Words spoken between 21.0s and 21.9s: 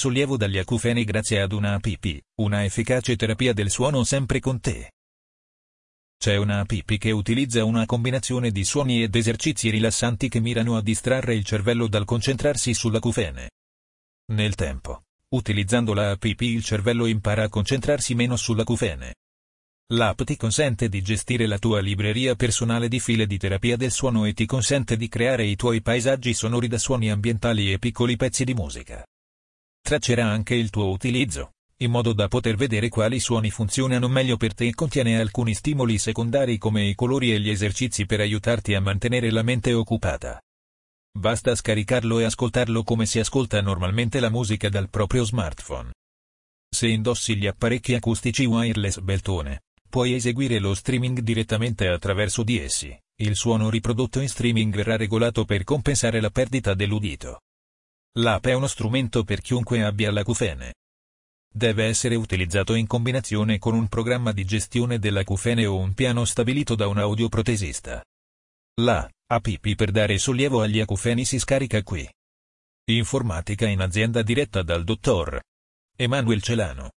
gestire la tua